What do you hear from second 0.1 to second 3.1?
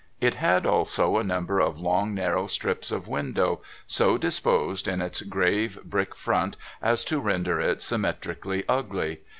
It had also a number of long narrow strips of